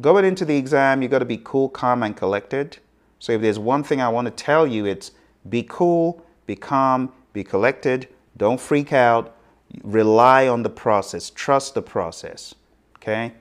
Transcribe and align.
Going 0.00 0.24
into 0.24 0.44
the 0.44 0.56
exam, 0.56 1.02
you've 1.02 1.10
got 1.10 1.20
to 1.20 1.24
be 1.24 1.40
cool, 1.42 1.68
calm, 1.68 2.02
and 2.02 2.16
collected. 2.16 2.78
So 3.18 3.32
if 3.32 3.40
there's 3.40 3.58
one 3.58 3.84
thing 3.84 4.00
I 4.00 4.08
want 4.08 4.26
to 4.26 4.30
tell 4.30 4.66
you, 4.66 4.86
it's 4.86 5.12
be 5.48 5.64
cool, 5.68 6.24
be 6.46 6.56
calm, 6.56 7.12
be 7.32 7.44
collected, 7.44 8.08
don't 8.36 8.60
freak 8.60 8.92
out, 8.92 9.36
rely 9.82 10.48
on 10.48 10.62
the 10.62 10.70
process, 10.70 11.30
trust 11.30 11.74
the 11.74 11.82
process. 11.82 12.54
Okay? 12.96 13.32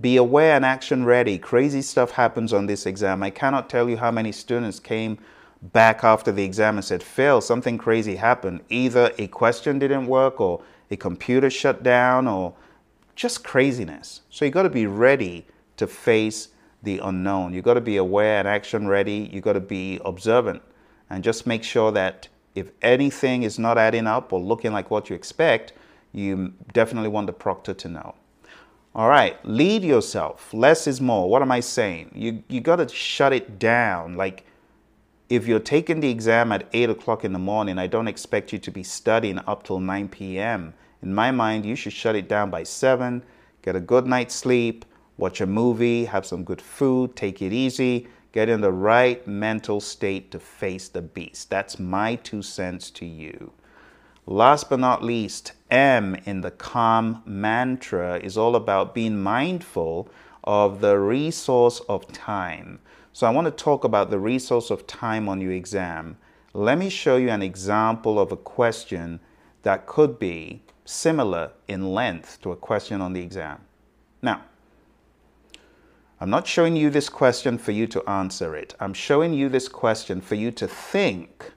Be 0.00 0.16
aware 0.16 0.56
and 0.56 0.64
action 0.64 1.04
ready. 1.04 1.38
Crazy 1.38 1.82
stuff 1.82 2.12
happens 2.12 2.52
on 2.52 2.66
this 2.66 2.86
exam. 2.86 3.22
I 3.22 3.30
cannot 3.30 3.68
tell 3.68 3.88
you 3.88 3.96
how 3.96 4.10
many 4.10 4.32
students 4.32 4.80
came 4.80 5.18
back 5.62 6.02
after 6.02 6.32
the 6.32 6.44
exam 6.44 6.76
and 6.76 6.84
said, 6.84 7.02
Phil, 7.02 7.40
something 7.40 7.78
crazy 7.78 8.16
happened. 8.16 8.60
Either 8.70 9.12
a 9.18 9.28
question 9.28 9.78
didn't 9.78 10.06
work 10.06 10.40
or 10.40 10.62
a 10.90 10.96
computer 10.96 11.48
shut 11.48 11.82
down 11.82 12.26
or 12.26 12.54
just 13.14 13.44
craziness. 13.44 14.22
So 14.30 14.44
you 14.44 14.50
got 14.50 14.64
to 14.64 14.70
be 14.70 14.86
ready 14.86 15.46
to 15.76 15.86
face 15.86 16.48
the 16.82 16.98
unknown. 16.98 17.54
You 17.54 17.62
got 17.62 17.74
to 17.74 17.80
be 17.80 17.96
aware 17.96 18.38
and 18.38 18.48
action 18.48 18.86
ready. 18.86 19.30
You 19.32 19.40
got 19.40 19.54
to 19.54 19.60
be 19.60 20.00
observant 20.04 20.62
and 21.10 21.24
just 21.24 21.46
make 21.46 21.62
sure 21.62 21.90
that 21.92 22.28
if 22.54 22.70
anything 22.82 23.42
is 23.42 23.58
not 23.58 23.78
adding 23.78 24.06
up 24.06 24.32
or 24.32 24.40
looking 24.40 24.72
like 24.72 24.90
what 24.90 25.10
you 25.10 25.16
expect, 25.16 25.72
you 26.12 26.52
definitely 26.72 27.08
want 27.08 27.26
the 27.26 27.32
proctor 27.32 27.74
to 27.74 27.88
know. 27.88 28.14
All 28.94 29.08
right, 29.08 29.44
lead 29.44 29.82
yourself. 29.82 30.54
Less 30.54 30.86
is 30.86 31.00
more. 31.00 31.28
What 31.28 31.42
am 31.42 31.50
I 31.50 31.58
saying? 31.58 32.12
You 32.14 32.44
you 32.48 32.60
got 32.60 32.76
to 32.76 32.88
shut 32.88 33.32
it 33.32 33.58
down. 33.58 34.14
Like 34.14 34.46
if 35.28 35.48
you're 35.48 35.58
taking 35.58 35.98
the 35.98 36.10
exam 36.10 36.52
at 36.52 36.68
eight 36.72 36.90
o'clock 36.90 37.24
in 37.24 37.32
the 37.32 37.38
morning, 37.38 37.78
I 37.78 37.88
don't 37.88 38.06
expect 38.06 38.52
you 38.52 38.58
to 38.60 38.70
be 38.70 38.84
studying 38.84 39.40
up 39.46 39.64
till 39.64 39.80
9 39.80 40.08
p.m. 40.08 40.74
In 41.04 41.14
my 41.14 41.30
mind, 41.30 41.66
you 41.66 41.76
should 41.76 41.92
shut 41.92 42.16
it 42.16 42.30
down 42.30 42.48
by 42.48 42.62
seven. 42.62 43.22
Get 43.60 43.76
a 43.76 43.80
good 43.80 44.06
night's 44.06 44.34
sleep. 44.34 44.86
Watch 45.18 45.42
a 45.42 45.46
movie. 45.46 46.06
Have 46.06 46.24
some 46.24 46.44
good 46.44 46.62
food. 46.62 47.14
Take 47.14 47.42
it 47.42 47.52
easy. 47.52 48.08
Get 48.32 48.48
in 48.48 48.62
the 48.62 48.72
right 48.72 49.24
mental 49.28 49.82
state 49.82 50.30
to 50.30 50.40
face 50.40 50.88
the 50.88 51.02
beast. 51.02 51.50
That's 51.50 51.78
my 51.78 52.14
two 52.14 52.40
cents 52.40 52.90
to 52.92 53.04
you. 53.04 53.52
Last 54.24 54.70
but 54.70 54.80
not 54.80 55.04
least, 55.04 55.52
M 55.70 56.16
in 56.24 56.40
the 56.40 56.50
calm 56.50 57.22
mantra 57.26 58.18
is 58.20 58.38
all 58.38 58.56
about 58.56 58.94
being 58.94 59.22
mindful 59.22 60.08
of 60.42 60.80
the 60.80 60.98
resource 60.98 61.80
of 61.80 62.10
time. 62.12 62.78
So 63.12 63.26
I 63.26 63.30
want 63.30 63.44
to 63.44 63.50
talk 63.50 63.84
about 63.84 64.08
the 64.08 64.18
resource 64.18 64.70
of 64.70 64.86
time 64.86 65.28
on 65.28 65.42
your 65.42 65.52
exam. 65.52 66.16
Let 66.54 66.78
me 66.78 66.88
show 66.88 67.16
you 67.16 67.28
an 67.28 67.42
example 67.42 68.18
of 68.18 68.32
a 68.32 68.38
question 68.38 69.20
that 69.64 69.86
could 69.86 70.18
be 70.18 70.62
similar 70.84 71.50
in 71.66 71.92
length 71.92 72.40
to 72.42 72.52
a 72.52 72.56
question 72.56 73.00
on 73.00 73.12
the 73.12 73.20
exam. 73.20 73.60
Now, 74.22 74.42
I'm 76.20 76.30
not 76.30 76.46
showing 76.46 76.76
you 76.76 76.90
this 76.90 77.08
question 77.08 77.58
for 77.58 77.72
you 77.72 77.86
to 77.88 78.08
answer 78.08 78.54
it. 78.54 78.74
I'm 78.78 78.94
showing 78.94 79.34
you 79.34 79.48
this 79.48 79.68
question 79.68 80.20
for 80.20 80.36
you 80.36 80.50
to 80.52 80.68
think 80.68 81.52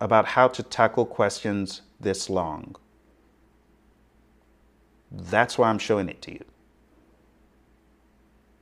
about 0.00 0.26
how 0.26 0.48
to 0.48 0.62
tackle 0.62 1.06
questions 1.06 1.82
this 2.00 2.28
long. 2.28 2.74
That's 5.10 5.56
why 5.56 5.68
I'm 5.68 5.78
showing 5.78 6.08
it 6.08 6.20
to 6.22 6.32
you. 6.32 6.44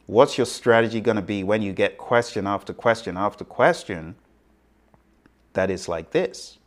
What's 0.07 0.39
your 0.39 0.47
strategy 0.47 1.01
going 1.01 1.17
to 1.17 1.23
be 1.23 1.43
when 1.43 1.63
you 1.63 1.73
get 1.73 1.99
question 1.99 2.47
after 2.47 2.73
question 2.73 3.17
after 3.17 3.45
question 3.45 4.15
that 5.55 5.71
is 5.71 5.89
like 5.89 6.11
this? 6.11 6.59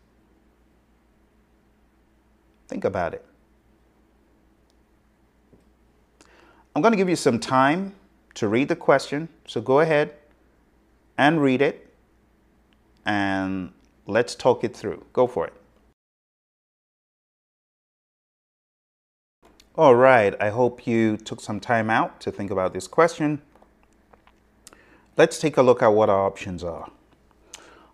Think 2.69 2.85
about 2.85 3.13
it. 3.13 3.25
I'm 6.73 6.81
going 6.81 6.93
to 6.93 6.97
give 6.97 7.09
you 7.09 7.17
some 7.17 7.37
time 7.37 7.95
to 8.35 8.47
read 8.47 8.69
the 8.69 8.77
question, 8.77 9.27
so 9.45 9.59
go 9.59 9.81
ahead 9.81 10.13
and 11.17 11.41
read 11.41 11.61
it 11.61 11.93
and 13.05 13.73
Let's 14.09 14.33
talk 14.33 14.63
it 14.63 14.75
through. 14.75 15.05
Go 15.13 15.27
for 15.27 15.45
it. 15.45 15.53
All 19.75 19.93
right, 19.93 20.35
I 20.41 20.49
hope 20.49 20.87
you 20.87 21.15
took 21.15 21.39
some 21.39 21.59
time 21.59 21.91
out 21.91 22.19
to 22.21 22.31
think 22.31 22.49
about 22.49 22.73
this 22.73 22.87
question. 22.87 23.39
Let's 25.15 25.39
take 25.39 25.57
a 25.57 25.61
look 25.61 25.83
at 25.83 25.89
what 25.89 26.09
our 26.09 26.25
options 26.25 26.63
are. 26.63 26.89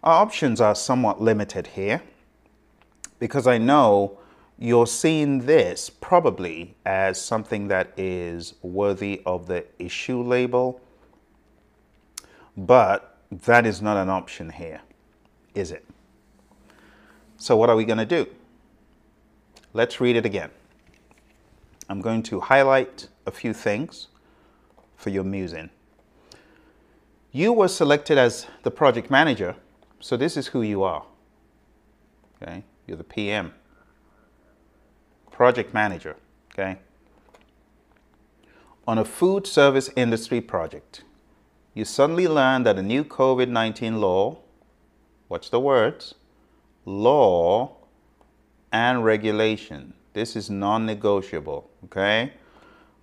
Our 0.06 0.22
options 0.22 0.62
are 0.62 0.74
somewhat 0.74 1.22
limited 1.22 1.68
here 1.68 2.02
because 3.20 3.46
I 3.46 3.58
know 3.58 4.18
you're 4.58 4.88
seeing 4.88 5.40
this 5.46 5.90
probably 5.90 6.76
as 6.86 7.22
something 7.22 7.68
that 7.68 7.92
is 7.98 8.54
worthy 8.62 9.22
of 9.26 9.48
the 9.48 9.66
issue 9.80 10.22
label, 10.22 10.80
but 12.56 13.18
that 13.32 13.66
is 13.66 13.82
not 13.82 13.98
an 13.98 14.10
option 14.10 14.50
here, 14.50 14.82
is 15.54 15.72
it? 15.72 15.86
So 17.38 17.58
what 17.58 17.70
are 17.70 17.76
we 17.76 17.84
going 17.84 17.98
to 17.98 18.06
do? 18.06 18.28
Let's 19.74 20.00
read 20.00 20.16
it 20.16 20.26
again. 20.26 20.52
I'm 21.90 22.00
going 22.00 22.24
to 22.24 22.40
highlight 22.40 23.10
a 23.26 23.32
few 23.32 23.54
things 23.54 24.08
for 24.96 25.10
your 25.10 25.26
musing. 25.26 25.70
You 27.32 27.52
were 27.52 27.68
selected 27.68 28.18
as 28.18 28.48
the 28.64 28.72
project 28.72 29.12
manager, 29.12 29.58
so 30.00 30.16
this 30.16 30.38
is 30.38 30.48
who 30.48 30.62
you 30.62 30.84
are. 30.84 31.04
Okay? 32.42 32.64
You're 32.88 32.98
the 32.98 33.04
PM. 33.04 33.54
Project 35.36 35.74
manager, 35.74 36.16
okay? 36.52 36.80
On 38.88 38.98
a 38.98 39.06
food 39.06 39.46
service 39.46 39.90
industry 39.96 40.42
project, 40.42 41.04
you 41.74 41.86
suddenly 41.86 42.28
learn 42.28 42.64
that 42.64 42.78
a 42.78 42.82
new 42.82 43.04
COVID 43.04 43.50
19 43.50 44.00
law, 44.00 44.38
what's 45.28 45.50
the 45.50 45.60
words? 45.60 46.16
law 46.86 47.76
and 48.72 49.04
regulation. 49.04 49.94
This 50.14 50.36
is 50.36 50.50
non 50.50 50.86
negotiable, 50.86 51.70
okay? 51.86 52.34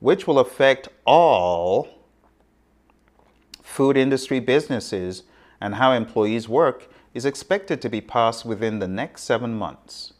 Which 0.00 0.26
will 0.26 0.38
affect 0.38 0.88
all 1.04 1.88
food 3.62 3.96
industry 3.96 4.40
businesses 4.40 5.24
and 5.60 5.74
how 5.74 5.92
employees 5.92 6.48
work 6.48 6.88
is 7.14 7.24
expected 7.24 7.82
to 7.82 7.88
be 7.88 8.00
passed 8.00 8.44
within 8.44 8.78
the 8.78 8.88
next 8.88 9.22
seven 9.22 9.54
months. 9.54 10.14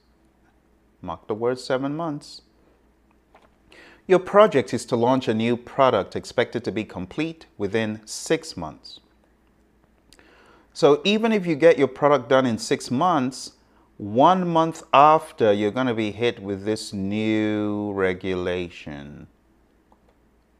Mark 1.02 1.26
the 1.26 1.34
word 1.34 1.58
seven 1.58 1.96
months. 1.96 2.42
Your 4.06 4.20
project 4.20 4.72
is 4.72 4.84
to 4.86 4.96
launch 4.96 5.28
a 5.28 5.34
new 5.34 5.56
product 5.56 6.16
expected 6.16 6.64
to 6.64 6.72
be 6.72 6.84
complete 6.84 7.46
within 7.58 8.00
six 8.04 8.56
months. 8.56 9.00
So 10.72 11.02
even 11.04 11.32
if 11.32 11.46
you 11.46 11.54
get 11.54 11.78
your 11.78 11.88
product 11.88 12.28
done 12.28 12.46
in 12.46 12.56
six 12.56 12.90
months, 12.90 13.52
one 13.98 14.48
month 14.48 14.82
after, 14.92 15.52
you're 15.52 15.70
going 15.70 15.86
to 15.86 15.94
be 15.94 16.12
hit 16.12 16.40
with 16.40 16.64
this 16.64 16.92
new 16.92 17.92
regulation. 17.92 19.26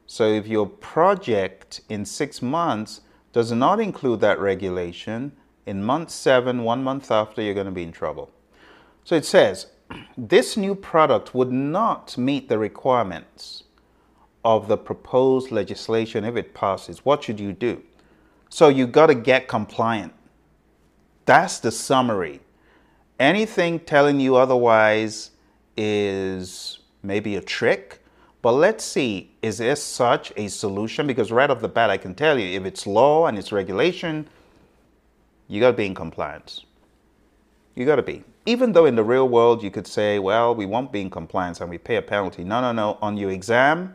So 0.06 0.28
if 0.28 0.46
your 0.46 0.66
project 0.66 1.80
in 1.88 2.04
six 2.04 2.42
months 2.42 3.00
does 3.32 3.50
not 3.50 3.80
include 3.80 4.20
that 4.20 4.38
regulation, 4.38 5.32
in 5.66 5.82
month 5.82 6.10
seven, 6.10 6.64
one 6.64 6.84
month 6.84 7.10
after, 7.10 7.40
you're 7.40 7.54
going 7.54 7.66
to 7.66 7.72
be 7.72 7.82
in 7.82 7.92
trouble. 7.92 8.30
So 9.04 9.14
it 9.14 9.24
says, 9.24 9.68
this 10.16 10.56
new 10.56 10.74
product 10.74 11.34
would 11.34 11.52
not 11.52 12.16
meet 12.18 12.48
the 12.48 12.58
requirements 12.58 13.64
of 14.44 14.68
the 14.68 14.76
proposed 14.76 15.50
legislation 15.50 16.24
if 16.24 16.36
it 16.36 16.54
passes. 16.54 17.04
What 17.04 17.22
should 17.24 17.38
you 17.38 17.52
do? 17.52 17.82
So 18.48 18.68
you 18.68 18.86
got 18.86 19.06
to 19.06 19.14
get 19.14 19.48
compliant. 19.48 20.12
That's 21.24 21.60
the 21.60 21.70
summary. 21.70 22.40
Anything 23.18 23.80
telling 23.80 24.20
you 24.20 24.36
otherwise 24.36 25.30
is 25.76 26.80
maybe 27.02 27.36
a 27.36 27.40
trick. 27.40 28.00
But 28.42 28.52
let's 28.52 28.84
see, 28.84 29.30
is 29.40 29.58
there 29.58 29.76
such 29.76 30.32
a 30.36 30.48
solution? 30.48 31.06
Because 31.06 31.30
right 31.30 31.48
off 31.48 31.60
the 31.60 31.68
bat, 31.68 31.90
I 31.90 31.96
can 31.96 32.14
tell 32.14 32.38
you 32.38 32.58
if 32.58 32.64
it's 32.64 32.86
law 32.86 33.26
and 33.26 33.38
it's 33.38 33.52
regulation, 33.52 34.28
you 35.46 35.60
got 35.60 35.70
to 35.70 35.76
be 35.76 35.86
in 35.86 35.94
compliance. 35.94 36.64
You 37.74 37.86
got 37.86 37.96
to 37.96 38.02
be. 38.02 38.24
Even 38.44 38.72
though 38.72 38.86
in 38.86 38.96
the 38.96 39.04
real 39.04 39.28
world 39.28 39.62
you 39.62 39.70
could 39.70 39.86
say, 39.86 40.18
well, 40.18 40.54
we 40.54 40.66
won't 40.66 40.92
be 40.92 41.00
in 41.00 41.10
compliance 41.10 41.60
and 41.60 41.70
we 41.70 41.78
pay 41.78 41.96
a 41.96 42.02
penalty. 42.02 42.44
No, 42.44 42.60
no, 42.60 42.72
no. 42.72 42.98
On 43.00 43.16
your 43.16 43.30
exam, 43.30 43.94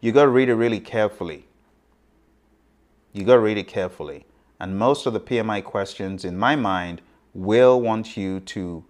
you 0.00 0.12
got 0.12 0.24
to 0.24 0.30
read 0.30 0.48
it 0.48 0.54
really 0.54 0.80
carefully 0.80 1.46
you 3.12 3.24
got 3.24 3.34
to 3.34 3.40
read 3.40 3.58
it 3.58 3.68
carefully. 3.68 4.24
And 4.60 4.78
most 4.78 5.06
of 5.06 5.12
the 5.12 5.20
PMI 5.20 5.62
questions, 5.64 6.24
in 6.24 6.36
my 6.36 6.56
mind, 6.56 7.02
will 7.34 7.80
want 7.80 8.16
you 8.16 8.40
to 8.40 8.84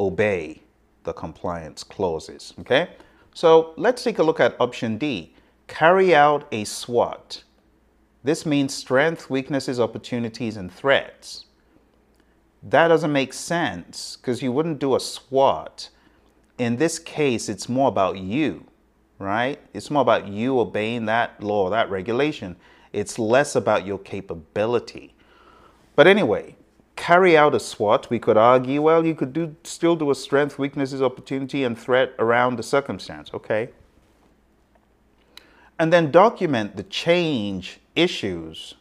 obey 0.00 0.62
the 1.04 1.12
compliance 1.12 1.82
clauses. 1.82 2.54
Okay? 2.60 2.88
So 3.34 3.74
let's 3.76 4.02
take 4.02 4.18
a 4.18 4.22
look 4.22 4.40
at 4.40 4.56
option 4.60 4.98
D 4.98 5.32
carry 5.68 6.14
out 6.14 6.46
a 6.52 6.62
SWOT. 6.64 7.42
This 8.22 8.46
means 8.46 8.72
strength, 8.72 9.28
weaknesses, 9.28 9.80
opportunities, 9.80 10.56
and 10.56 10.72
threats. 10.72 11.45
That 12.68 12.88
doesn't 12.88 13.12
make 13.12 13.32
sense 13.32 14.16
because 14.16 14.42
you 14.42 14.50
wouldn't 14.50 14.80
do 14.80 14.96
a 14.96 15.00
SWOT. 15.00 15.90
In 16.58 16.76
this 16.76 16.98
case, 16.98 17.48
it's 17.48 17.68
more 17.68 17.88
about 17.88 18.18
you. 18.18 18.66
right? 19.18 19.58
It's 19.72 19.90
more 19.90 20.02
about 20.02 20.28
you 20.28 20.58
obeying 20.60 21.06
that 21.06 21.42
law, 21.42 21.70
that 21.70 21.90
regulation. 21.90 22.56
It's 22.92 23.18
less 23.18 23.56
about 23.56 23.86
your 23.86 23.98
capability. 23.98 25.14
But 25.94 26.06
anyway, 26.06 26.56
carry 26.96 27.36
out 27.36 27.54
a 27.54 27.60
SWOT, 27.60 28.10
we 28.10 28.18
could 28.18 28.36
argue, 28.36 28.82
well, 28.82 29.04
you 29.04 29.14
could 29.14 29.32
do 29.32 29.56
still 29.64 29.96
do 29.96 30.10
a 30.10 30.14
strength, 30.14 30.58
weaknesses, 30.58 31.02
opportunity, 31.02 31.64
and 31.64 31.78
threat 31.78 32.14
around 32.18 32.56
the 32.56 32.62
circumstance, 32.62 33.30
okay? 33.32 33.70
And 35.78 35.92
then 35.92 36.10
document 36.10 36.76
the 36.76 36.82
change 36.82 37.80
issues. 37.94 38.74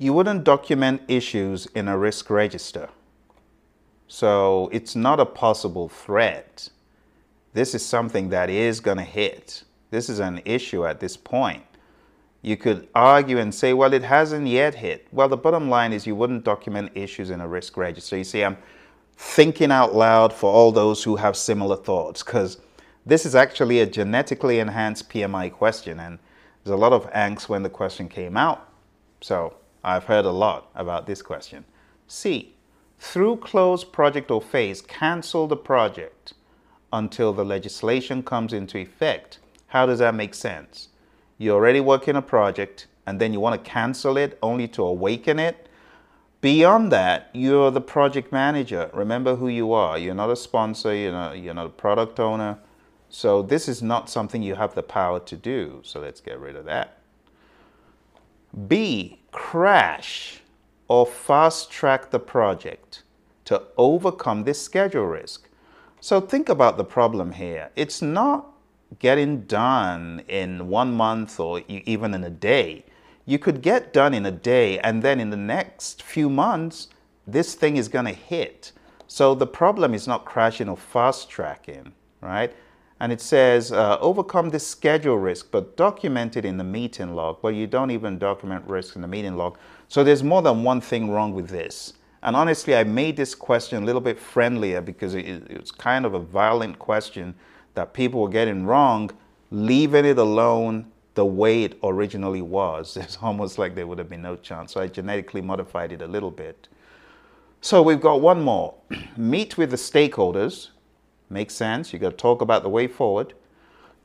You 0.00 0.14
wouldn't 0.14 0.44
document 0.44 1.02
issues 1.08 1.66
in 1.74 1.86
a 1.86 1.98
risk 1.98 2.30
register. 2.30 2.88
So 4.08 4.70
it's 4.72 4.96
not 4.96 5.20
a 5.20 5.26
possible 5.26 5.90
threat. 5.90 6.70
This 7.52 7.74
is 7.74 7.84
something 7.84 8.30
that 8.30 8.48
is 8.48 8.80
going 8.80 8.96
to 8.96 9.04
hit. 9.04 9.62
This 9.90 10.08
is 10.08 10.18
an 10.18 10.40
issue 10.46 10.86
at 10.86 11.00
this 11.00 11.18
point. 11.18 11.64
You 12.40 12.56
could 12.56 12.88
argue 12.94 13.36
and 13.36 13.54
say, 13.54 13.74
well, 13.74 13.92
it 13.92 14.02
hasn't 14.02 14.46
yet 14.46 14.76
hit. 14.76 15.06
Well, 15.12 15.28
the 15.28 15.36
bottom 15.36 15.68
line 15.68 15.92
is 15.92 16.06
you 16.06 16.14
wouldn't 16.14 16.44
document 16.44 16.92
issues 16.94 17.28
in 17.28 17.42
a 17.42 17.46
risk 17.46 17.76
register. 17.76 18.16
You 18.16 18.24
see, 18.24 18.42
I'm 18.42 18.56
thinking 19.18 19.70
out 19.70 19.94
loud 19.94 20.32
for 20.32 20.50
all 20.50 20.72
those 20.72 21.04
who 21.04 21.16
have 21.16 21.36
similar 21.36 21.76
thoughts 21.76 22.22
because 22.22 22.56
this 23.04 23.26
is 23.26 23.34
actually 23.34 23.80
a 23.80 23.86
genetically 23.86 24.60
enhanced 24.60 25.10
PMI 25.10 25.52
question, 25.52 26.00
and 26.00 26.18
there's 26.64 26.72
a 26.72 26.78
lot 26.78 26.94
of 26.94 27.10
angst 27.10 27.50
when 27.50 27.62
the 27.62 27.68
question 27.68 28.08
came 28.08 28.38
out. 28.38 28.66
So 29.20 29.59
I've 29.82 30.04
heard 30.04 30.24
a 30.24 30.30
lot 30.30 30.70
about 30.74 31.06
this 31.06 31.22
question. 31.22 31.64
C 32.06 32.54
through 33.00 33.36
close 33.36 33.82
project 33.82 34.30
or 34.30 34.42
phase, 34.42 34.82
cancel 34.82 35.46
the 35.46 35.56
project 35.56 36.34
until 36.92 37.32
the 37.32 37.44
legislation 37.44 38.22
comes 38.22 38.52
into 38.52 38.78
effect. 38.78 39.38
How 39.68 39.86
does 39.86 40.00
that 40.00 40.14
make 40.14 40.34
sense? 40.34 40.88
You're 41.38 41.56
already 41.56 41.80
working 41.80 42.14
a 42.14 42.22
project 42.22 42.86
and 43.06 43.18
then 43.18 43.32
you 43.32 43.40
want 43.40 43.64
to 43.64 43.70
cancel 43.70 44.18
it 44.18 44.38
only 44.42 44.68
to 44.68 44.84
awaken 44.84 45.38
it. 45.38 45.66
Beyond 46.42 46.92
that, 46.92 47.30
you're 47.32 47.70
the 47.70 47.80
project 47.80 48.32
manager. 48.32 48.90
Remember 48.92 49.36
who 49.36 49.48
you 49.48 49.72
are. 49.72 49.98
You're 49.98 50.14
not 50.14 50.30
a 50.30 50.36
sponsor, 50.36 50.94
you're 50.94 51.12
not, 51.12 51.38
you're 51.38 51.54
not 51.54 51.66
a 51.66 51.70
product 51.70 52.20
owner. 52.20 52.58
So, 53.08 53.42
this 53.42 53.68
is 53.68 53.82
not 53.82 54.08
something 54.08 54.42
you 54.42 54.54
have 54.54 54.74
the 54.74 54.82
power 54.82 55.18
to 55.20 55.36
do. 55.36 55.80
So, 55.82 56.00
let's 56.00 56.20
get 56.20 56.38
rid 56.38 56.54
of 56.54 56.64
that. 56.66 56.98
B, 58.68 59.19
crash 59.32 60.40
or 60.88 61.06
fast 61.06 61.70
track 61.70 62.10
the 62.10 62.18
project 62.18 63.02
to 63.44 63.62
overcome 63.76 64.44
this 64.44 64.60
schedule 64.60 65.06
risk. 65.06 65.48
So 66.00 66.20
think 66.20 66.48
about 66.48 66.76
the 66.76 66.84
problem 66.84 67.32
here. 67.32 67.70
It's 67.76 68.00
not 68.00 68.46
getting 68.98 69.42
done 69.42 70.22
in 70.28 70.68
one 70.68 70.94
month 70.94 71.38
or 71.38 71.60
even 71.68 72.14
in 72.14 72.24
a 72.24 72.30
day. 72.30 72.84
You 73.26 73.38
could 73.38 73.62
get 73.62 73.92
done 73.92 74.14
in 74.14 74.26
a 74.26 74.32
day, 74.32 74.78
and 74.80 75.02
then 75.02 75.20
in 75.20 75.30
the 75.30 75.36
next 75.36 76.02
few 76.02 76.28
months, 76.28 76.88
this 77.26 77.54
thing 77.54 77.76
is 77.76 77.88
going 77.88 78.06
to 78.06 78.12
hit. 78.12 78.72
So 79.06 79.34
the 79.34 79.46
problem 79.46 79.94
is 79.94 80.08
not 80.08 80.24
crashing 80.24 80.68
or 80.68 80.76
fast 80.76 81.28
tracking, 81.28 81.92
right? 82.20 82.52
And 83.00 83.12
it 83.12 83.20
says, 83.22 83.72
uh, 83.72 83.96
overcome 84.00 84.50
this 84.50 84.66
schedule 84.66 85.18
risk, 85.18 85.50
but 85.50 85.76
document 85.76 86.36
it 86.36 86.44
in 86.44 86.58
the 86.58 86.64
meeting 86.64 87.14
log. 87.14 87.38
Well, 87.40 87.52
you 87.52 87.66
don't 87.66 87.90
even 87.90 88.18
document 88.18 88.64
risk 88.66 88.94
in 88.94 89.00
the 89.02 89.08
meeting 89.08 89.36
log. 89.36 89.58
So 89.88 90.04
there's 90.04 90.22
more 90.22 90.42
than 90.42 90.62
one 90.62 90.82
thing 90.82 91.10
wrong 91.10 91.32
with 91.32 91.48
this. 91.48 91.94
And 92.22 92.36
honestly, 92.36 92.76
I 92.76 92.84
made 92.84 93.16
this 93.16 93.34
question 93.34 93.82
a 93.82 93.86
little 93.86 94.02
bit 94.02 94.18
friendlier 94.18 94.82
because 94.82 95.14
it, 95.14 95.26
it 95.26 95.60
was 95.60 95.72
kind 95.72 96.04
of 96.04 96.12
a 96.12 96.18
violent 96.18 96.78
question 96.78 97.34
that 97.74 97.94
people 97.94 98.20
were 98.20 98.28
getting 98.28 98.66
wrong, 98.66 99.10
leaving 99.50 100.04
it 100.04 100.18
alone 100.18 100.90
the 101.14 101.24
way 101.24 101.64
it 101.64 101.78
originally 101.82 102.42
was. 102.42 102.96
It's 103.00 103.18
almost 103.22 103.58
like 103.58 103.74
there 103.74 103.86
would 103.86 103.98
have 103.98 104.10
been 104.10 104.22
no 104.22 104.36
chance. 104.36 104.72
So 104.72 104.80
I 104.80 104.88
genetically 104.88 105.40
modified 105.40 105.92
it 105.92 106.02
a 106.02 106.06
little 106.06 106.30
bit. 106.30 106.68
So 107.62 107.82
we've 107.82 108.00
got 108.00 108.20
one 108.20 108.42
more. 108.42 108.74
Meet 109.16 109.56
with 109.56 109.70
the 109.70 109.76
stakeholders. 109.76 110.68
Makes 111.30 111.54
sense. 111.54 111.92
You've 111.92 112.02
got 112.02 112.10
to 112.10 112.16
talk 112.16 112.42
about 112.42 112.64
the 112.64 112.68
way 112.68 112.88
forward 112.88 113.34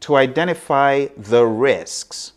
to 0.01 0.16
identify 0.16 1.07
the 1.18 1.45
risks. 1.45 2.33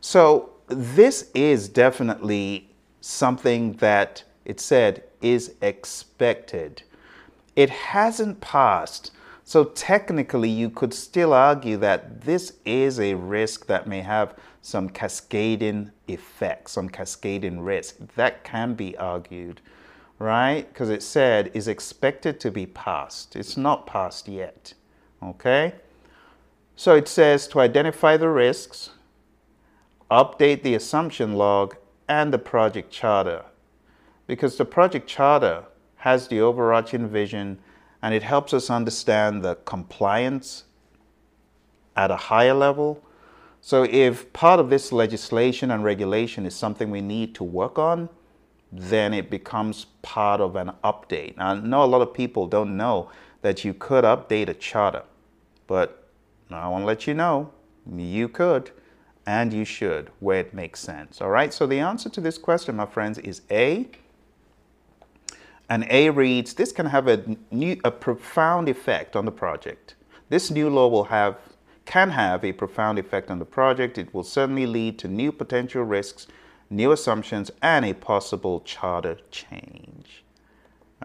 So 0.00 0.50
this 0.66 1.30
is 1.34 1.68
definitely 1.68 2.70
something 3.00 3.74
that 3.74 4.24
it 4.44 4.60
said 4.60 5.04
is 5.22 5.54
expected. 5.62 6.82
It 7.54 7.70
hasn't 7.70 8.40
passed. 8.40 9.12
So 9.44 9.64
technically, 9.64 10.48
you 10.48 10.70
could 10.70 10.92
still 10.92 11.32
argue 11.32 11.76
that 11.76 12.22
this 12.22 12.54
is 12.64 12.98
a 12.98 13.14
risk 13.14 13.66
that 13.66 13.86
may 13.86 14.00
have 14.00 14.34
some 14.62 14.88
cascading 14.88 15.90
effect, 16.08 16.70
some 16.70 16.88
cascading 16.88 17.60
risk. 17.60 17.98
That 18.16 18.42
can 18.42 18.74
be 18.74 18.96
argued, 18.96 19.60
right? 20.18 20.66
Because 20.68 20.90
it 20.90 21.02
said 21.02 21.50
is 21.54 21.68
expected 21.68 22.40
to 22.40 22.50
be 22.50 22.66
passed. 22.66 23.36
It's 23.36 23.56
not 23.56 23.86
passed 23.86 24.28
yet, 24.28 24.74
okay? 25.22 25.74
So 26.76 26.94
it 26.94 27.08
says 27.08 27.46
to 27.48 27.60
identify 27.60 28.16
the 28.16 28.28
risks, 28.28 28.90
update 30.10 30.62
the 30.62 30.74
assumption 30.74 31.34
log, 31.34 31.76
and 32.08 32.32
the 32.32 32.38
project 32.38 32.90
charter. 32.90 33.44
Because 34.26 34.56
the 34.56 34.64
project 34.64 35.06
charter 35.08 35.64
has 35.96 36.28
the 36.28 36.40
overarching 36.40 37.08
vision 37.08 37.58
and 38.02 38.14
it 38.14 38.22
helps 38.22 38.52
us 38.52 38.68
understand 38.68 39.42
the 39.42 39.54
compliance 39.64 40.64
at 41.96 42.10
a 42.10 42.16
higher 42.16 42.52
level. 42.54 43.02
So, 43.60 43.84
if 43.84 44.30
part 44.34 44.60
of 44.60 44.68
this 44.68 44.92
legislation 44.92 45.70
and 45.70 45.82
regulation 45.82 46.44
is 46.44 46.54
something 46.54 46.90
we 46.90 47.00
need 47.00 47.34
to 47.36 47.44
work 47.44 47.78
on, 47.78 48.10
then 48.76 49.14
it 49.14 49.30
becomes 49.30 49.86
part 50.02 50.40
of 50.40 50.56
an 50.56 50.72
update. 50.82 51.36
Now, 51.36 51.50
I 51.50 51.60
know 51.60 51.84
a 51.84 51.86
lot 51.86 52.02
of 52.02 52.12
people 52.12 52.46
don't 52.46 52.76
know 52.76 53.08
that 53.42 53.64
you 53.64 53.72
could 53.72 54.04
update 54.04 54.48
a 54.48 54.54
charter, 54.54 55.04
but 55.66 56.08
I 56.50 56.68
want 56.68 56.82
to 56.82 56.86
let 56.86 57.06
you 57.06 57.14
know 57.14 57.52
you 57.96 58.28
could 58.28 58.70
and 59.26 59.52
you 59.52 59.64
should 59.64 60.10
where 60.20 60.40
it 60.40 60.52
makes 60.52 60.80
sense. 60.80 61.20
All 61.20 61.30
right, 61.30 61.54
so 61.54 61.66
the 61.66 61.78
answer 61.78 62.08
to 62.10 62.20
this 62.20 62.36
question, 62.36 62.76
my 62.76 62.86
friends, 62.86 63.18
is 63.18 63.42
A. 63.50 63.88
And 65.70 65.86
A 65.88 66.10
reads, 66.10 66.54
this 66.54 66.72
can 66.72 66.86
have 66.86 67.08
a, 67.08 67.24
new, 67.50 67.80
a 67.84 67.90
profound 67.90 68.68
effect 68.68 69.16
on 69.16 69.24
the 69.24 69.32
project. 69.32 69.94
This 70.28 70.50
new 70.50 70.68
law 70.68 70.88
will 70.88 71.04
have, 71.04 71.38
can 71.84 72.10
have 72.10 72.44
a 72.44 72.52
profound 72.52 72.98
effect 72.98 73.30
on 73.30 73.38
the 73.38 73.44
project. 73.44 73.98
It 73.98 74.12
will 74.12 74.24
certainly 74.24 74.66
lead 74.66 74.98
to 74.98 75.08
new 75.08 75.32
potential 75.32 75.84
risks, 75.84 76.26
new 76.70 76.92
assumptions, 76.92 77.50
and 77.62 77.84
a 77.84 77.94
possible 77.94 78.60
charter 78.60 79.18
change. 79.30 80.24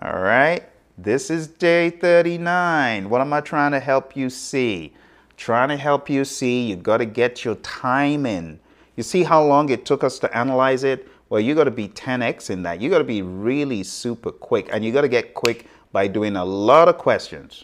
All 0.01 0.19
right, 0.19 0.63
this 0.97 1.29
is 1.29 1.47
day 1.47 1.89
39. 1.89 3.09
What 3.09 3.21
am 3.21 3.33
I 3.33 3.41
trying 3.41 3.71
to 3.71 3.79
help 3.79 4.15
you 4.15 4.29
see? 4.29 4.93
trying 5.39 5.69
to 5.69 5.77
help 5.77 6.09
you 6.09 6.25
see 6.25 6.67
you 6.67 6.75
got 6.75 6.97
to 6.97 7.05
get 7.05 7.45
your 7.45 7.55
time 7.55 8.25
in. 8.25 8.59
You 8.97 9.03
see 9.03 9.23
how 9.23 9.41
long 9.41 9.69
it 9.69 9.85
took 9.85 10.03
us 10.03 10.19
to 10.19 10.37
analyze 10.37 10.83
it? 10.83 11.07
Well, 11.29 11.39
you 11.39 11.55
got 11.55 11.63
to 11.63 11.71
be 11.71 11.87
10x 11.87 12.49
in 12.49 12.63
that. 12.63 12.81
You 12.81 12.89
got 12.89 12.97
to 12.97 13.05
be 13.05 13.21
really 13.21 13.83
super 13.83 14.31
quick, 14.31 14.67
and 14.73 14.83
you 14.83 14.91
got 14.91 15.01
to 15.01 15.07
get 15.07 15.33
quick 15.33 15.67
by 15.93 16.07
doing 16.07 16.35
a 16.35 16.43
lot 16.43 16.89
of 16.89 16.97
questions. 16.97 17.63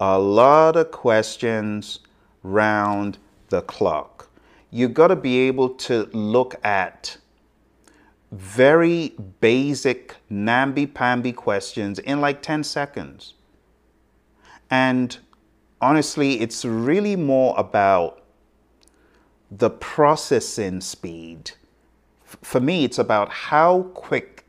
A 0.00 0.18
lot 0.18 0.76
of 0.76 0.90
questions 0.90 2.00
round 2.42 3.16
the 3.48 3.62
clock. 3.62 4.25
You 4.70 4.88
got 4.88 5.08
to 5.08 5.16
be 5.16 5.38
able 5.48 5.70
to 5.70 6.08
look 6.12 6.54
at 6.64 7.16
very 8.32 9.14
basic 9.40 10.16
namby-pamby 10.28 11.32
questions 11.32 11.98
in 12.00 12.20
like 12.20 12.42
10 12.42 12.64
seconds. 12.64 13.34
And 14.70 15.16
honestly, 15.80 16.40
it's 16.40 16.64
really 16.64 17.16
more 17.16 17.54
about 17.56 18.22
the 19.50 19.70
processing 19.70 20.80
speed. 20.80 21.52
For 22.24 22.60
me, 22.60 22.84
it's 22.84 22.98
about 22.98 23.30
how 23.30 23.82
quick 23.94 24.44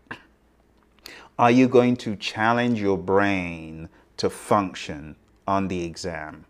are 1.38 1.52
you 1.52 1.68
going 1.68 1.96
to 1.98 2.16
challenge 2.16 2.82
your 2.82 2.98
brain 2.98 3.90
to 4.18 4.30
function 4.30 5.16
on 5.48 5.68
the 5.68 5.84
exam. 5.84 6.46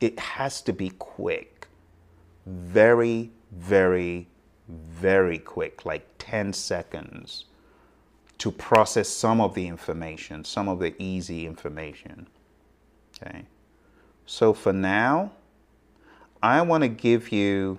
It 0.00 0.18
has 0.18 0.60
to 0.62 0.72
be 0.72 0.90
quick. 0.98 1.49
Very, 2.46 3.30
very, 3.52 4.28
very 4.68 5.38
quick, 5.38 5.84
like 5.84 6.06
10 6.18 6.52
seconds 6.52 7.44
to 8.38 8.50
process 8.50 9.08
some 9.08 9.40
of 9.40 9.54
the 9.54 9.66
information, 9.66 10.44
some 10.44 10.68
of 10.68 10.78
the 10.78 10.94
easy 11.02 11.46
information. 11.46 12.26
Okay. 13.22 13.44
So 14.24 14.54
for 14.54 14.72
now, 14.72 15.32
I 16.42 16.62
want 16.62 16.82
to 16.82 16.88
give 16.88 17.32
you 17.32 17.78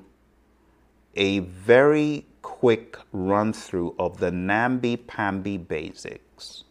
a 1.16 1.40
very 1.40 2.26
quick 2.42 2.98
run 3.12 3.54
through 3.54 3.96
of 3.98 4.20
the 4.20 4.32
namby-pamby 4.32 5.58
basics. 5.58 6.64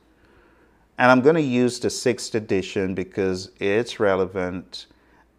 And 0.98 1.10
I'm 1.10 1.20
going 1.20 1.34
to 1.34 1.42
use 1.42 1.80
the 1.80 1.90
sixth 1.90 2.34
edition 2.34 2.94
because 2.94 3.50
it's 3.58 3.98
relevant. 3.98 4.86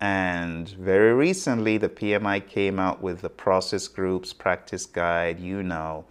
And 0.02 0.68
very 0.70 1.14
recently, 1.14 1.78
the 1.78 1.88
PMI 1.88 2.46
came 2.46 2.80
out 2.80 3.04
with 3.04 3.22
the 3.22 3.30
process 3.30 3.88
groups 3.88 4.34
practice 4.34 4.88
guide, 4.88 5.40
you 5.40 5.62
know. 5.62 6.06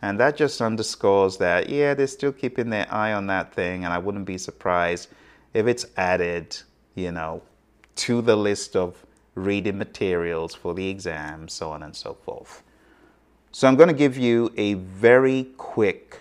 And 0.00 0.18
that 0.18 0.36
just 0.36 0.62
underscores 0.62 1.36
that, 1.38 1.68
yeah, 1.68 1.92
they're 1.92 2.06
still 2.06 2.32
keeping 2.32 2.70
their 2.70 2.92
eye 2.92 3.12
on 3.12 3.26
that 3.26 3.52
thing. 3.52 3.84
And 3.84 3.92
I 3.92 3.98
wouldn't 3.98 4.24
be 4.24 4.38
surprised 4.38 5.10
if 5.52 5.66
it's 5.66 5.84
added, 5.98 6.56
you 6.94 7.12
know, 7.12 7.42
to 7.96 8.22
the 8.22 8.36
list 8.36 8.76
of 8.76 9.04
reading 9.34 9.76
materials 9.76 10.54
for 10.54 10.72
the 10.72 10.88
exam, 10.88 11.48
so 11.48 11.70
on 11.70 11.82
and 11.82 11.94
so 11.94 12.14
forth. 12.14 12.62
So 13.52 13.68
I'm 13.68 13.76
going 13.76 13.88
to 13.88 13.94
give 13.94 14.16
you 14.16 14.52
a 14.56 14.74
very 14.74 15.48
quick 15.58 16.20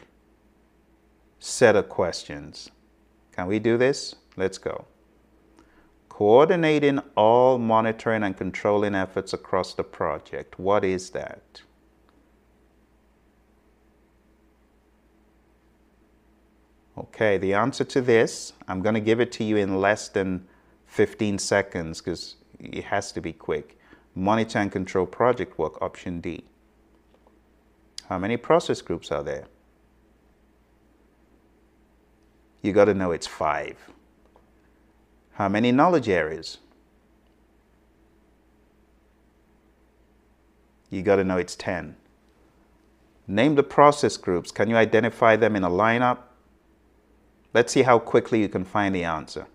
set 1.40 1.78
of 1.78 1.88
questions. 1.88 2.70
Can 3.32 3.48
we 3.48 3.60
do 3.60 3.78
this? 3.78 4.16
Let's 4.36 4.58
go. 4.58 4.86
Coordinating 6.14 7.00
all 7.18 7.58
monitoring 7.58 8.22
and 8.22 8.38
controlling 8.38 8.94
efforts 8.94 9.34
across 9.34 9.74
the 9.74 9.84
project. 9.84 10.60
What 10.60 10.86
is 10.86 11.10
that? 11.10 11.64
Okay, 16.96 17.40
the 17.40 17.56
answer 17.56 17.84
to 17.86 18.00
this, 18.00 18.54
I'm 18.68 18.84
going 18.84 18.94
to 18.94 19.02
give 19.02 19.20
it 19.20 19.32
to 19.32 19.44
you 19.44 19.58
in 19.58 19.82
less 19.82 20.08
than 20.08 20.48
15 20.86 21.40
seconds 21.40 22.00
because 22.00 22.36
it 22.60 22.84
has 22.84 23.12
to 23.14 23.20
be 23.20 23.34
quick. 23.34 23.80
Monitor 24.14 24.60
and 24.60 24.72
control 24.72 25.08
project 25.08 25.58
work, 25.58 25.82
option 25.82 26.22
D. 26.22 26.44
How 28.08 28.20
many 28.20 28.38
process 28.38 28.84
groups 28.84 29.12
are 29.12 29.24
there? 29.24 29.48
You 32.62 32.72
got 32.72 32.86
to 32.86 32.94
know 32.94 33.12
it's 33.12 33.26
five. 33.26 33.93
How 35.34 35.50
many 35.50 35.72
knowledge 35.72 36.10
areas? 36.10 36.60
You 40.90 41.02
got 41.02 41.16
to 41.16 41.24
know 41.24 41.38
it's 41.38 41.56
10. 41.56 41.96
Name 43.28 43.56
the 43.56 43.64
process 43.64 44.16
groups. 44.16 44.52
Can 44.52 44.70
you 44.70 44.76
identify 44.76 45.36
them 45.36 45.56
in 45.56 45.64
a 45.64 45.70
lineup? 45.70 46.20
Let's 47.54 47.74
see 47.74 47.84
how 47.84 48.00
quickly 48.00 48.42
you 48.42 48.50
can 48.50 48.64
find 48.64 48.94
the 48.94 49.04
answer. 49.04 49.48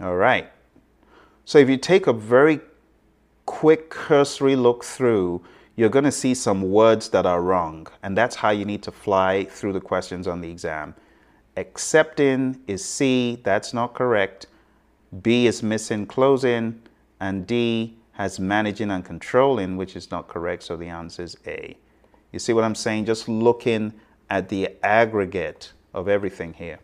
All 0.00 0.16
right. 0.16 0.50
So 1.44 1.58
if 1.58 1.68
you 1.68 1.76
take 1.76 2.06
a 2.06 2.12
very 2.12 2.60
quick 3.46 3.90
cursory 3.90 4.56
look 4.56 4.82
through, 4.82 5.42
you're 5.76 5.88
going 5.88 6.04
to 6.04 6.12
see 6.12 6.34
some 6.34 6.70
words 6.70 7.08
that 7.10 7.26
are 7.26 7.42
wrong. 7.42 7.86
And 8.02 8.16
that's 8.16 8.36
how 8.36 8.50
you 8.50 8.64
need 8.64 8.82
to 8.82 8.92
fly 8.92 9.44
through 9.44 9.72
the 9.72 9.80
questions 9.80 10.26
on 10.26 10.40
the 10.40 10.50
exam. 10.50 10.94
Accepting 11.56 12.60
is 12.66 12.84
C, 12.84 13.40
that's 13.42 13.72
not 13.72 13.94
correct. 13.94 14.46
B 15.22 15.46
is 15.46 15.62
missing 15.62 16.06
closing. 16.06 16.82
And 17.20 17.46
D 17.46 17.96
has 18.12 18.38
managing 18.38 18.90
and 18.90 19.04
controlling, 19.04 19.76
which 19.76 19.96
is 19.96 20.10
not 20.10 20.28
correct. 20.28 20.62
So 20.62 20.76
the 20.76 20.88
answer 20.88 21.22
is 21.22 21.36
A. 21.46 21.76
You 22.32 22.38
see 22.38 22.52
what 22.52 22.64
I'm 22.64 22.74
saying? 22.74 23.06
Just 23.06 23.28
looking 23.28 23.92
at 24.28 24.48
the 24.48 24.70
aggregate 24.82 25.72
of 25.94 26.08
everything 26.08 26.54
here. 26.54 26.78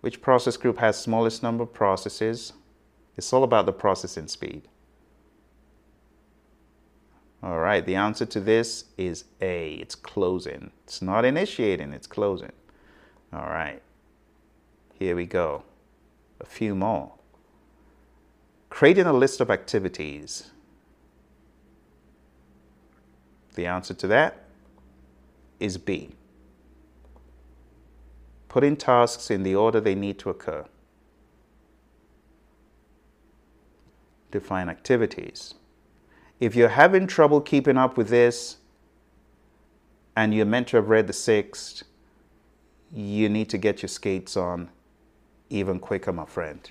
Which 0.00 0.22
process 0.22 0.56
group 0.56 0.78
has 0.78 0.98
smallest 0.98 1.42
number 1.42 1.64
of 1.64 1.72
processes? 1.72 2.52
It's 3.16 3.32
all 3.32 3.44
about 3.44 3.66
the 3.66 3.72
processing 3.72 4.28
speed. 4.28 4.62
All 7.42 7.58
right, 7.60 7.84
the 7.84 7.94
answer 7.94 8.26
to 8.26 8.40
this 8.40 8.86
is 8.96 9.24
A. 9.40 9.74
It's 9.74 9.94
closing. 9.94 10.72
It's 10.84 11.00
not 11.00 11.24
initiating, 11.24 11.92
it's 11.92 12.06
closing. 12.06 12.52
All 13.32 13.46
right, 13.46 13.80
here 14.98 15.14
we 15.14 15.26
go. 15.26 15.62
A 16.40 16.46
few 16.46 16.74
more. 16.74 17.12
Creating 18.70 19.06
a 19.06 19.12
list 19.12 19.40
of 19.40 19.50
activities. 19.50 20.50
The 23.54 23.66
answer 23.66 23.94
to 23.94 24.06
that 24.08 24.44
is 25.58 25.78
B. 25.78 26.10
Putting 28.48 28.76
tasks 28.76 29.30
in 29.30 29.42
the 29.42 29.54
order 29.54 29.80
they 29.80 29.94
need 29.94 30.18
to 30.20 30.30
occur. 30.30 30.64
Define 34.30 34.68
activities. 34.68 35.54
If 36.40 36.54
you're 36.54 36.68
having 36.68 37.06
trouble 37.06 37.40
keeping 37.40 37.76
up 37.76 37.96
with 37.96 38.08
this 38.08 38.58
and 40.16 40.32
you're 40.32 40.46
meant 40.46 40.68
to 40.68 40.76
have 40.76 40.88
read 40.88 41.06
the 41.06 41.12
sixth, 41.12 41.82
you 42.92 43.28
need 43.28 43.48
to 43.50 43.58
get 43.58 43.82
your 43.82 43.88
skates 43.88 44.36
on 44.36 44.70
even 45.50 45.78
quicker, 45.78 46.12
my 46.12 46.24
friend. 46.24 46.70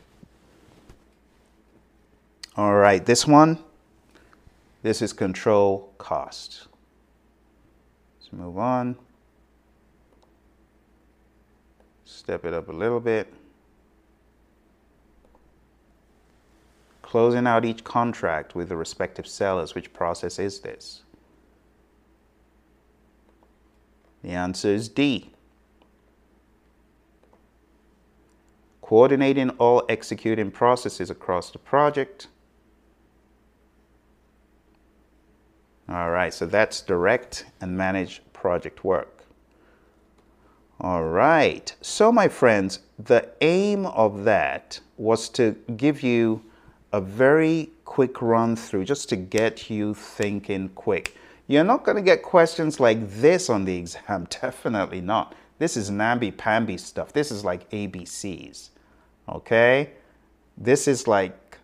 All 2.56 2.76
right, 2.76 3.06
this 3.06 3.28
one, 3.28 3.60
this 4.82 5.02
is 5.02 5.14
control 5.14 5.94
cost. 5.98 6.68
Let's 8.20 8.34
move 8.34 8.58
on. 8.58 8.96
Step 12.06 12.46
it 12.46 12.54
up 12.54 12.70
a 12.70 12.72
little 12.72 13.00
bit. 13.00 13.32
Closing 17.08 17.48
out 17.48 17.64
each 17.64 17.86
contract 17.86 18.54
with 18.54 18.68
the 18.68 18.76
respective 18.76 19.26
sellers, 19.26 19.74
which 19.74 19.94
process 19.94 20.38
is 20.40 20.60
this? 20.60 21.04
The 24.24 24.32
answer 24.32 24.68
is 24.68 24.90
D. 24.90 25.32
Coordinating 28.82 29.52
all 29.52 29.86
executing 29.88 30.52
processes 30.52 31.10
across 31.10 31.50
the 31.50 31.60
project. 31.60 32.28
All 35.88 36.12
right, 36.12 36.34
so 36.34 36.46
that's 36.46 36.82
direct 36.82 37.46
and 37.62 37.78
manage 37.78 38.22
project 38.34 38.84
work. 38.84 39.24
All 40.82 41.06
right, 41.06 41.74
so 41.80 42.12
my 42.12 42.28
friends, 42.28 42.80
the 43.00 43.30
aim 43.40 43.86
of 43.86 44.26
that 44.26 44.82
was 44.98 45.30
to 45.30 45.56
give 45.78 46.04
you 46.04 46.44
a 46.98 47.02
very 47.02 47.70
quick 47.86 48.24
run 48.24 48.56
through 48.56 48.84
just 48.84 49.08
to 49.08 49.16
get 49.16 49.70
you 49.70 49.94
thinking 49.94 50.68
quick. 50.70 51.16
You're 51.46 51.64
not 51.64 51.84
going 51.84 51.96
to 51.96 52.02
get 52.02 52.24
questions 52.24 52.80
like 52.80 53.08
this 53.08 53.52
on 53.52 53.66
the 53.66 53.78
exam, 53.78 54.28
definitely 54.42 55.02
not. 55.02 55.36
This 55.60 55.78
is 55.78 55.92
namby-pamby 55.92 56.78
stuff. 56.78 57.14
This 57.14 57.32
is 57.32 57.46
like 57.46 57.70
ABCs, 57.70 58.70
okay? 59.30 59.92
This 60.58 60.88
is 60.88 61.08
like 61.08 61.60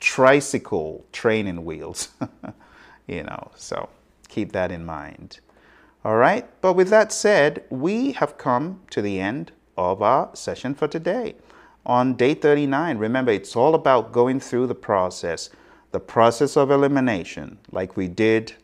tricycle 0.00 1.04
training 1.12 1.66
wheels, 1.66 2.08
you 3.06 3.24
know, 3.24 3.50
so 3.54 3.90
keep 4.28 4.52
that 4.52 4.72
in 4.72 4.86
mind. 4.86 5.40
All 6.06 6.16
right, 6.16 6.48
but 6.62 6.72
with 6.72 6.88
that 6.88 7.12
said, 7.12 7.64
we 7.68 8.12
have 8.12 8.38
come 8.38 8.80
to 8.90 9.02
the 9.02 9.20
end 9.20 9.52
of 9.76 10.00
our 10.00 10.34
session 10.34 10.74
for 10.74 10.88
today 10.88 11.34
on 11.86 12.14
day 12.14 12.34
39. 12.34 12.98
Remember, 12.98 13.32
it's 13.32 13.56
all 13.56 13.74
about 13.74 14.12
going 14.12 14.40
through 14.40 14.66
the 14.66 14.74
process, 14.74 15.50
the 15.90 16.00
process 16.00 16.56
of 16.56 16.70
elimination, 16.70 17.58
like 17.70 17.96
we 17.96 18.08
did 18.08 18.54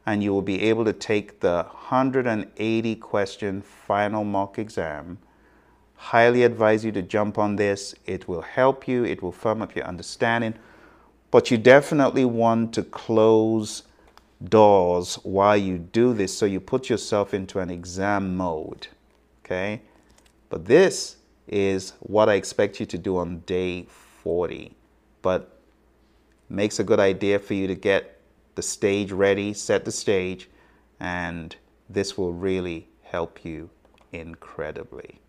and 0.05 0.24
you 0.24 0.34
will 0.34 0.41
be 0.41 0.63
able 0.63 0.86
to 0.86 0.93
take 0.93 1.39
the 1.39 1.63
180 1.63 2.96
question 2.96 3.62
final 3.62 4.24
mock 4.24 4.58
exam. 4.58 5.20
Highly 5.96 6.43
advise 6.43 6.84
you 6.84 6.91
to 6.93 7.01
jump 7.01 7.38
on 7.38 7.55
this. 7.55 7.93
It 8.05 8.27
will 8.27 8.41
help 8.41 8.88
you, 8.88 9.03
it 9.03 9.22
will 9.22 9.31
firm 9.31 9.62
up 9.62 9.75
your 9.75 9.86
understanding, 9.86 10.55
but 11.29 11.51
you 11.51 11.58
definitely 11.58 12.25
want 12.25 12.74
to 12.74 12.84
close 12.84 13.84
doors 14.43 15.15
while 15.24 15.58
you 15.58 15.77
do 15.77 16.13
this 16.13 16.36
so 16.36 16.46
you 16.46 16.60
put 16.60 16.89
yourself 16.89 17.34
into 17.34 17.60
an 17.60 17.70
exam 17.70 18.36
mode. 18.36 18.88
Okay? 19.46 19.81
But 20.50 20.65
this 20.65 21.17
is 21.48 21.93
what 22.00 22.29
I 22.29 22.34
expect 22.34 22.79
you 22.79 22.86
to 22.88 22.98
do 22.98 23.17
on 23.17 23.39
day 23.41 23.86
40. 24.24 24.75
But 25.22 25.60
makes 26.50 26.79
a 26.79 26.84
good 26.84 27.00
idea 27.00 27.39
for 27.39 27.53
you 27.53 27.67
to 27.67 27.75
get 27.75 28.11
the 28.55 28.62
stage 28.62 29.12
ready, 29.12 29.53
set 29.53 29.86
the 29.86 29.91
stage, 29.91 30.50
and 31.00 31.55
this 31.89 32.17
will 32.17 32.34
really 32.34 32.88
help 33.03 33.43
you 33.46 33.70
incredibly. 34.12 35.20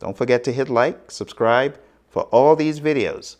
Don't 0.00 0.16
forget 0.16 0.44
to 0.44 0.52
hit 0.52 0.68
like, 0.68 1.10
subscribe 1.10 1.78
for 2.08 2.22
all 2.24 2.56
these 2.56 2.80
videos 2.80 3.36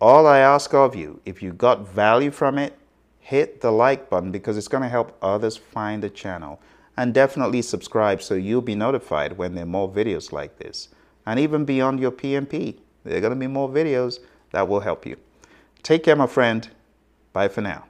All 0.00 0.26
I 0.26 0.38
ask 0.38 0.72
of 0.72 0.96
you, 0.96 1.20
if 1.26 1.42
you 1.42 1.52
got 1.52 1.86
value 1.86 2.30
from 2.30 2.58
it, 2.58 2.78
hit 3.18 3.60
the 3.60 3.70
like 3.70 4.08
button 4.08 4.30
because 4.32 4.56
it's 4.56 4.68
going 4.68 4.82
to 4.82 4.88
help 4.88 5.16
others 5.22 5.58
find 5.58 6.02
the 6.02 6.08
channel. 6.08 6.60
And 6.96 7.12
definitely 7.14 7.62
subscribe 7.62 8.22
so 8.22 8.34
you'll 8.34 8.62
be 8.62 8.74
notified 8.74 9.36
when 9.36 9.54
there 9.54 9.64
are 9.64 9.66
more 9.66 9.90
videos 9.90 10.32
like 10.32 10.58
this. 10.58 10.88
And 11.26 11.38
even 11.38 11.66
beyond 11.66 12.00
your 12.00 12.12
PMP, 12.12 12.78
there 13.04 13.18
are 13.18 13.20
going 13.20 13.34
to 13.34 13.38
be 13.38 13.46
more 13.46 13.68
videos 13.68 14.20
that 14.52 14.68
will 14.68 14.80
help 14.80 15.04
you. 15.06 15.16
Take 15.82 16.04
care, 16.04 16.16
my 16.16 16.26
friend. 16.26 16.68
Bye 17.32 17.48
for 17.48 17.60
now. 17.60 17.89